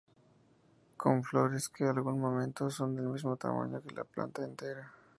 [1.01, 4.91] Con flores que en algún momento son del mismo tamaño que la planta entera.